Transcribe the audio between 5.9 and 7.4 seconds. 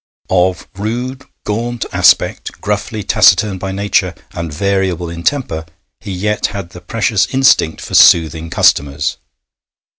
he yet had the precious